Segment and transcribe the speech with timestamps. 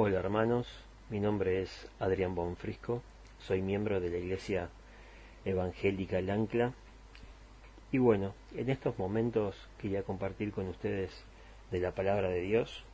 [0.00, 0.68] Hola hermanos,
[1.10, 3.02] mi nombre es Adrián Bonfrisco,
[3.40, 4.68] soy miembro de la Iglesia
[5.44, 6.72] Evangélica El Ancla.
[7.90, 11.10] Y bueno, en estos momentos quería compartir con ustedes
[11.72, 12.84] de la palabra de Dios.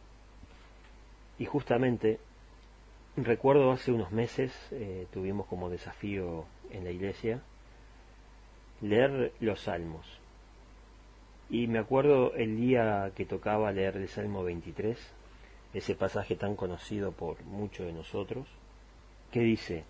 [1.39, 2.21] Y justamente
[3.19, 7.43] recuerdo hace unos meses eh, tuvimos como desafío en la iglesia
[8.81, 10.07] leer los salmos.
[11.51, 14.99] Y me acuerdo el día que tocaba leer el Salmo 23
[15.75, 18.47] ese pasaje tan conocido por muchos de nosotros,
[19.33, 19.85] que dice,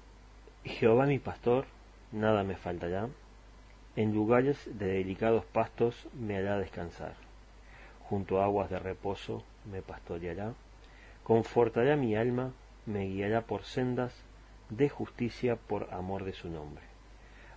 [0.65, 1.67] Jehová mi pastor,
[2.11, 3.09] nada me faltará,
[3.95, 7.15] en lugares de delicados pastos me hará descansar,
[8.01, 10.55] junto a aguas de reposo me pastoreará,
[11.23, 12.53] confortará mi alma,
[12.87, 14.15] me guiará por sendas
[14.71, 16.83] de justicia por amor de su nombre.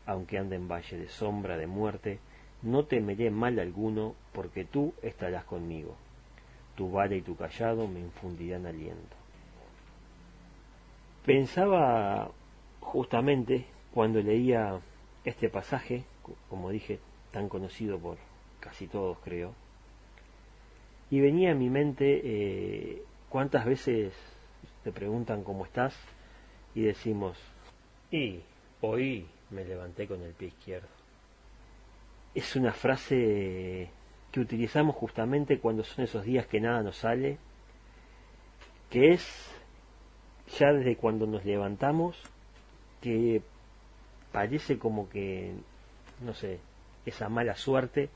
[0.06, 2.20] Aunque ande en valle de sombra de muerte,
[2.62, 5.96] no temeré mal alguno, porque tú estarás conmigo
[6.78, 9.18] tu vara y tu callado me infundirán aliento.
[11.26, 12.32] Pensaba
[12.80, 14.80] justamente cuando leía
[15.26, 16.06] este pasaje,
[16.50, 17.00] como dije,
[17.32, 18.18] tan conocido por
[18.60, 19.54] casi todos creo,
[21.10, 24.14] y venía a mi mente eh, cuántas veces
[24.84, 25.98] te preguntan cómo estás
[26.76, 27.38] y decimos,
[28.12, 28.42] y
[28.82, 30.88] hoy me levanté con el pie izquierdo.
[32.36, 33.90] Es una frase
[34.32, 37.38] que utilizamos justamente cuando son esos días que nada nos sale,
[38.90, 39.54] que es
[40.58, 42.22] ya desde cuando nos levantamos,
[43.02, 43.42] que
[44.32, 45.54] parece como que,
[46.22, 46.60] no sé,
[47.06, 48.10] esa mala suerte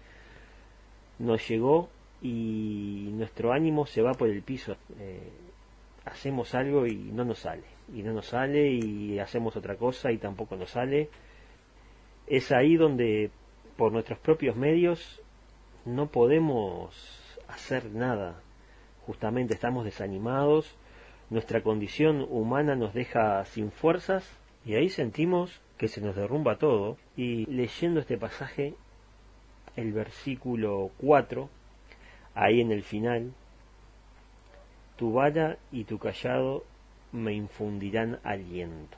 [1.20, 1.90] nos llegó
[2.22, 4.76] y nuestro ánimo se va por el piso.
[5.00, 5.32] Eh,
[6.06, 10.18] hacemos algo y no nos sale, y no nos sale, y hacemos otra cosa y
[10.18, 11.10] tampoco nos sale.
[12.28, 13.30] Es ahí donde
[13.78, 15.22] por nuestros propios medios
[15.86, 16.96] no podemos
[17.48, 18.42] hacer nada.
[19.06, 20.76] Justamente estamos desanimados,
[21.30, 24.30] nuestra condición humana nos deja sin fuerzas
[24.66, 26.98] y ahí sentimos que se nos derrumba todo.
[27.16, 28.76] Y leyendo este pasaje,
[29.76, 31.50] el versículo 4,
[32.36, 33.34] ahí en el final,
[34.98, 36.64] tu valla y tu callado
[37.12, 38.98] me infundirán aliento.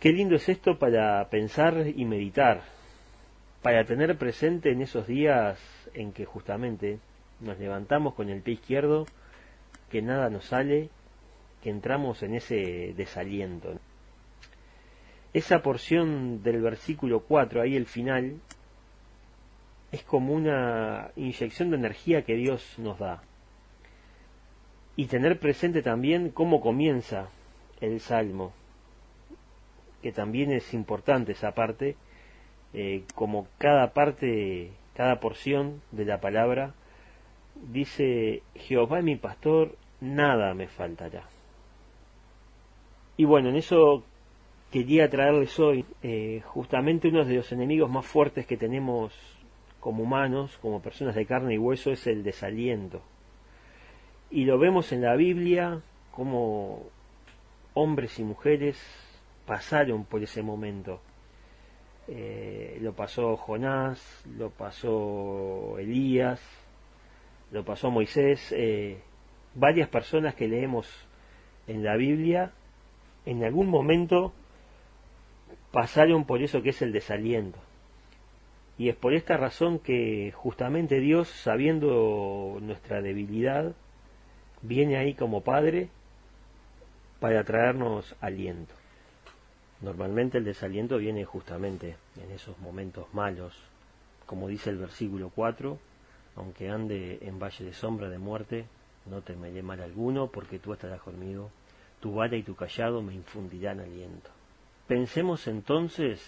[0.00, 2.62] Qué lindo es esto para pensar y meditar
[3.62, 5.58] para tener presente en esos días
[5.94, 6.98] en que justamente
[7.40, 9.06] nos levantamos con el pie izquierdo,
[9.88, 10.90] que nada nos sale,
[11.62, 13.78] que entramos en ese desaliento.
[15.32, 18.40] Esa porción del versículo 4, ahí el final,
[19.92, 23.22] es como una inyección de energía que Dios nos da.
[24.96, 27.28] Y tener presente también cómo comienza
[27.80, 28.52] el salmo,
[30.02, 31.96] que también es importante esa parte,
[32.74, 36.74] eh, como cada parte, cada porción de la palabra,
[37.70, 41.24] dice, Jehová es mi pastor, nada me faltará.
[43.16, 44.04] Y bueno, en eso
[44.70, 49.12] quería traerles hoy eh, justamente uno de los enemigos más fuertes que tenemos
[49.80, 53.02] como humanos, como personas de carne y hueso, es el desaliento.
[54.30, 56.84] Y lo vemos en la Biblia como
[57.74, 58.80] hombres y mujeres
[59.46, 61.00] pasaron por ese momento
[62.08, 66.40] eh, lo pasó Jonás, lo pasó Elías,
[67.50, 68.98] lo pasó Moisés, eh,
[69.54, 70.88] varias personas que leemos
[71.66, 72.52] en la Biblia
[73.24, 74.32] en algún momento
[75.70, 77.58] pasaron por eso que es el desaliento.
[78.78, 83.74] Y es por esta razón que justamente Dios, sabiendo nuestra debilidad,
[84.62, 85.88] viene ahí como Padre
[87.20, 88.74] para traernos aliento.
[89.82, 93.52] Normalmente el desaliento viene justamente en esos momentos malos,
[94.26, 95.76] como dice el versículo 4,
[96.36, 98.66] aunque ande en valle de sombra de muerte,
[99.06, 101.50] no temeré mal alguno, porque tú estarás conmigo,
[102.00, 104.30] tu vara y tu callado me infundirán aliento.
[104.86, 106.24] Pensemos entonces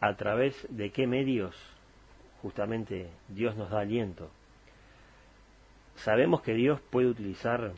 [0.00, 1.54] a través de qué medios
[2.40, 4.30] justamente Dios nos da aliento.
[5.96, 7.72] Sabemos que Dios puede utilizar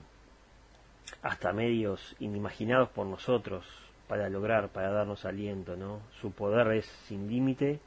[1.23, 3.67] hasta medios inimaginados por nosotros,
[4.11, 6.01] para lograr, para darnos aliento, ¿no?
[6.21, 7.79] Su poder es sin límite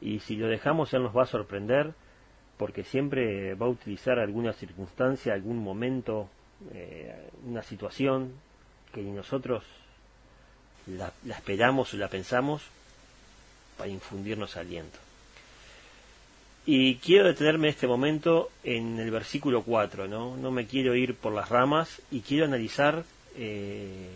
[0.00, 1.92] y si lo dejamos Él nos va a sorprender
[2.56, 6.28] porque siempre va a utilizar alguna circunstancia, algún momento,
[6.72, 8.34] eh, una situación
[8.94, 9.64] que ni nosotros
[10.86, 12.62] la, esperamos o la pensamos
[13.76, 15.00] para infundirnos aliento.
[16.64, 20.36] Y quiero detenerme en este momento en el versículo 4, ¿no?
[20.36, 23.02] No me quiero ir por las ramas y quiero analizar
[23.34, 24.10] eh,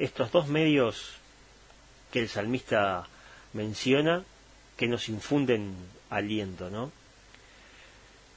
[0.00, 1.12] estos dos medios
[2.10, 3.06] que el salmista
[3.52, 4.24] menciona
[4.76, 5.74] que nos infunden
[6.08, 6.90] aliento, ¿no?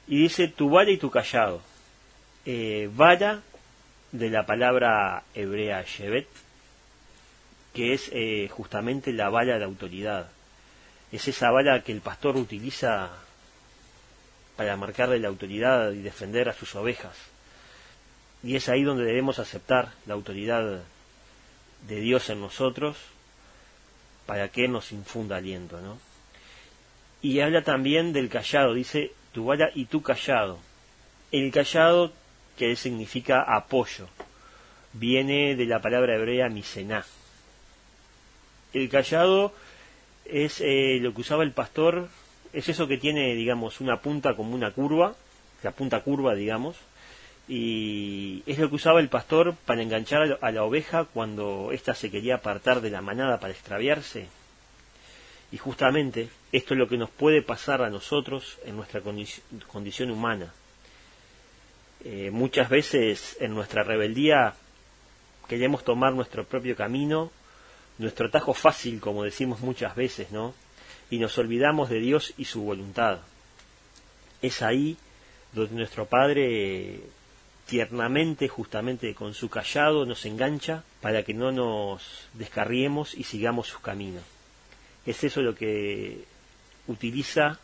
[0.08, 1.62] Y dice tu vara y tu callado.
[2.46, 2.90] Eh,
[4.12, 6.28] de la palabra hebrea Shevet,
[7.74, 10.30] que es eh, justamente la valla de autoridad.
[11.12, 13.10] Es esa valla que el pastor utiliza
[14.58, 17.16] para marcarle la autoridad y defender a sus ovejas.
[18.44, 20.84] Y es ahí donde debemos aceptar la autoridad
[21.88, 22.98] de Dios en nosotros
[24.26, 25.98] para que nos infunda aliento, ¿no?
[27.22, 30.60] Y habla también del callado, dice tu valla y tu callado.
[31.32, 32.12] El callado,
[32.58, 34.08] que significa apoyo,
[34.94, 37.06] viene de la palabra hebrea misená.
[38.74, 39.54] El callado
[40.26, 42.10] es eh, lo que usaba el pastor,
[42.54, 45.16] es eso que tiene, digamos, una punta como una curva,
[45.64, 46.76] la punta curva, digamos,
[47.48, 52.10] y es lo que usaba el pastor para enganchar a la oveja cuando ésta se
[52.10, 54.28] quería apartar de la manada para extraviarse.
[55.52, 59.02] Y justamente esto es lo que nos puede pasar a nosotros en nuestra
[59.68, 60.54] condición humana.
[62.06, 64.56] Eh, muchas veces en nuestra rebeldía
[65.48, 67.32] queremos tomar nuestro propio camino,
[67.98, 70.54] nuestro tajo fácil, como decimos muchas veces, ¿no?
[71.10, 73.20] Y nos olvidamos de Dios y su voluntad.
[74.42, 74.98] Es ahí
[75.54, 77.00] donde nuestro Padre
[77.66, 83.80] tiernamente, justamente con su callado, nos engancha para que no nos descarriemos y sigamos sus
[83.80, 84.24] caminos.
[85.06, 86.26] Es eso lo que
[86.88, 87.60] utiliza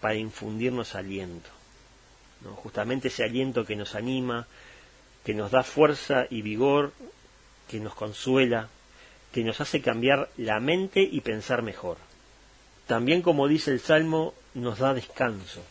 [0.00, 1.50] para infundirnos aliento.
[2.56, 4.46] Justamente ese aliento que nos anima,
[5.24, 6.92] que nos da fuerza y vigor,
[7.68, 8.68] que nos consuela,
[9.32, 11.98] que nos hace cambiar la mente y pensar mejor.
[12.86, 15.62] También, como dice el Salmo, nos da descanso.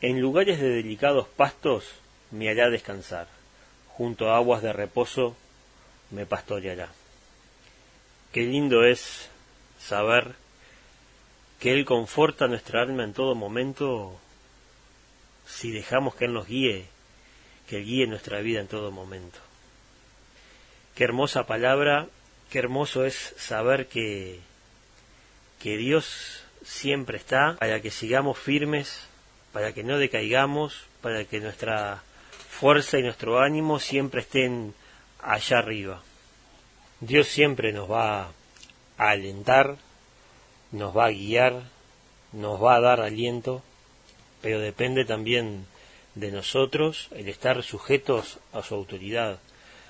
[0.00, 1.84] En lugares de delicados pastos
[2.34, 3.28] me hará descansar,
[3.88, 5.36] junto a aguas de reposo
[6.10, 6.88] me pastoreará.
[8.32, 9.28] Qué lindo es
[9.78, 10.34] saber
[11.60, 14.18] que Él conforta nuestra alma en todo momento
[15.46, 16.86] si dejamos que Él nos guíe,
[17.68, 19.38] que Él guíe nuestra vida en todo momento.
[20.96, 22.08] Qué hermosa palabra,
[22.50, 24.40] qué hermoso es saber que,
[25.62, 29.06] que Dios siempre está para que sigamos firmes,
[29.52, 32.02] para que no decaigamos, para que nuestra
[32.54, 34.74] fuerza y nuestro ánimo siempre estén
[35.20, 36.02] allá arriba.
[37.00, 38.28] Dios siempre nos va
[38.96, 39.76] a alentar,
[40.70, 41.64] nos va a guiar,
[42.32, 43.62] nos va a dar aliento,
[44.40, 45.66] pero depende también
[46.14, 49.40] de nosotros el estar sujetos a su autoridad.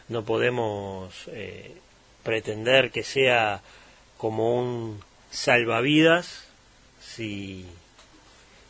[0.09, 1.77] No podemos eh,
[2.23, 3.61] pretender que sea
[4.17, 6.47] como un salvavidas
[6.99, 7.67] si,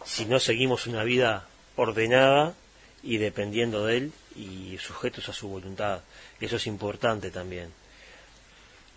[0.04, 1.46] si no seguimos una vida
[1.76, 2.54] ordenada
[3.04, 6.00] y dependiendo de Él y sujetos a su voluntad.
[6.40, 7.70] Eso es importante también.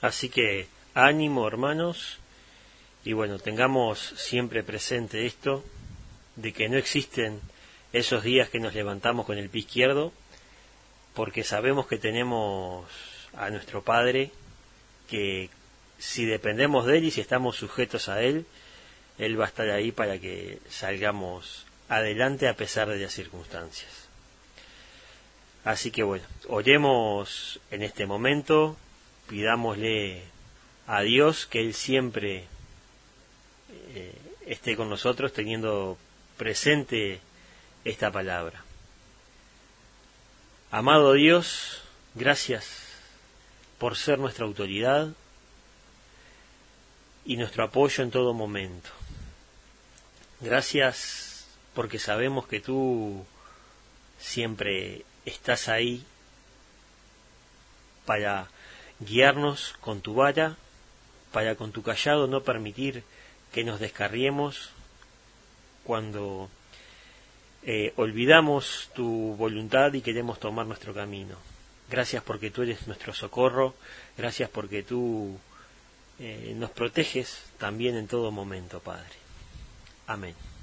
[0.02, 2.18] Así que ánimo hermanos
[3.04, 5.64] y bueno, tengamos siempre presente esto
[6.36, 7.42] de que no existen
[7.94, 10.14] esos días que nos levantamos con el pie izquierdo
[11.14, 12.86] porque sabemos que tenemos
[13.36, 14.32] a nuestro Padre
[15.10, 15.50] que
[16.00, 18.46] si dependemos de Él y si estamos sujetos a Él,
[19.18, 23.92] Él va a estar ahí para que salgamos adelante a pesar de las circunstancias.
[25.64, 28.78] Así que bueno, oremos en este momento,
[29.28, 30.24] pidámosle
[30.88, 32.46] a Dios que Él siempre
[33.94, 34.16] eh,
[34.46, 35.98] esté con nosotros teniendo
[36.38, 37.20] presente
[37.84, 38.64] esta palabra.
[40.72, 41.82] Amado Dios,
[42.16, 42.88] gracias
[43.78, 45.10] por ser nuestra autoridad
[47.26, 48.90] y nuestro apoyo en todo momento.
[50.40, 51.37] Gracias
[51.78, 53.24] porque sabemos que tú
[54.18, 56.04] siempre estás ahí
[58.04, 58.48] para
[59.00, 60.58] guiarnos con tu vara,
[61.32, 63.04] para con tu callado no permitir
[63.54, 64.72] que nos descarriemos
[65.84, 66.50] cuando
[67.62, 71.36] eh, olvidamos tu voluntad y queremos tomar nuestro camino.
[71.92, 73.76] Gracias porque tú eres nuestro socorro,
[74.18, 75.38] gracias porque tú
[76.18, 79.14] eh, nos proteges también en todo momento, Padre.
[80.08, 80.57] Amén.